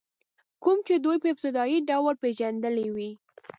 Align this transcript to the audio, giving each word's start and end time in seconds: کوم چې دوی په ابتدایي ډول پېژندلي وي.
کوم 0.63 0.77
چې 0.87 0.93
دوی 1.03 1.17
په 1.21 1.27
ابتدایي 1.33 1.79
ډول 1.89 2.15
پېژندلي 2.23 2.87
وي. 2.95 3.11